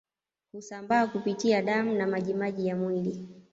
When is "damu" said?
1.61-1.93